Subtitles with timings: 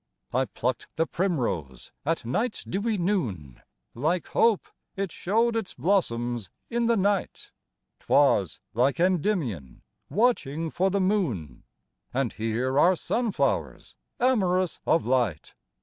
[0.33, 3.61] I pluck'd the Primrose at night's dewy noon;
[3.93, 7.51] Like Hope, it show'd its blossoms in the night;
[7.99, 11.65] 'Twas, like Endymion, watching for the Moon!
[12.15, 15.53] And here are Sun flowers, amorous of light!